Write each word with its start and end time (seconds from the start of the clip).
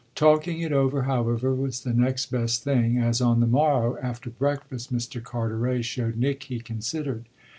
Talking 0.15 0.61
it 0.61 0.71
over, 0.73 1.03
however, 1.03 1.53
was 1.53 1.83
the 1.83 1.93
next 1.93 2.31
best 2.31 2.63
thing, 2.63 2.97
as 2.97 3.21
on 3.21 3.39
the 3.39 3.45
morrow, 3.45 3.99
after 4.01 4.31
breakfast, 4.31 4.91
Mr. 4.91 5.21
Carteret 5.21 5.85
showed 5.85 6.17
Nick 6.17 6.41
he 6.45 6.59
considered. 6.59 7.25